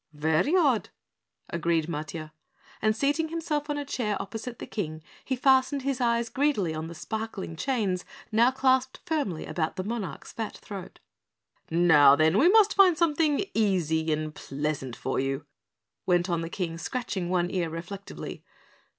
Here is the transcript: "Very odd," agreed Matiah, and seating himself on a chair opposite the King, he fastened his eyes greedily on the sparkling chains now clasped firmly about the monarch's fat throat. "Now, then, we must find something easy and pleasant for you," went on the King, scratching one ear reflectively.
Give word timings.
"Very 0.13 0.55
odd," 0.55 0.89
agreed 1.51 1.85
Matiah, 1.85 2.31
and 2.81 2.95
seating 2.95 3.27
himself 3.29 3.69
on 3.69 3.77
a 3.77 3.85
chair 3.85 4.19
opposite 4.19 4.57
the 4.57 4.65
King, 4.65 5.03
he 5.23 5.35
fastened 5.35 5.83
his 5.83 6.01
eyes 6.01 6.27
greedily 6.27 6.73
on 6.73 6.87
the 6.87 6.95
sparkling 6.95 7.55
chains 7.55 8.03
now 8.31 8.49
clasped 8.49 8.99
firmly 9.05 9.45
about 9.45 9.75
the 9.75 9.83
monarch's 9.83 10.31
fat 10.31 10.57
throat. 10.57 10.97
"Now, 11.69 12.15
then, 12.15 12.39
we 12.39 12.49
must 12.49 12.73
find 12.73 12.97
something 12.97 13.45
easy 13.53 14.11
and 14.11 14.33
pleasant 14.33 14.95
for 14.95 15.19
you," 15.19 15.45
went 16.07 16.31
on 16.31 16.41
the 16.41 16.49
King, 16.49 16.79
scratching 16.79 17.29
one 17.29 17.51
ear 17.51 17.69
reflectively. 17.69 18.43